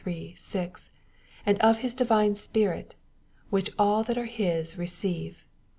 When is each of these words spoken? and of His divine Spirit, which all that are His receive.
and 1.45 1.59
of 1.59 1.77
His 1.77 1.93
divine 1.93 2.33
Spirit, 2.33 2.95
which 3.51 3.69
all 3.77 4.03
that 4.03 4.17
are 4.17 4.25
His 4.25 4.75
receive. 4.75 5.45